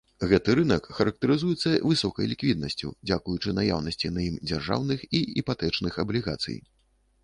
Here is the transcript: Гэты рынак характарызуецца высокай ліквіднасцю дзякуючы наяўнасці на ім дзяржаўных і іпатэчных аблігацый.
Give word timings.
Гэты 0.29 0.53
рынак 0.59 0.87
характарызуецца 0.99 1.73
высокай 1.91 2.31
ліквіднасцю 2.33 2.91
дзякуючы 3.07 3.55
наяўнасці 3.61 4.15
на 4.17 4.27
ім 4.29 4.43
дзяржаўных 4.51 5.09
і 5.17 5.25
іпатэчных 5.45 5.93
аблігацый. 6.07 6.63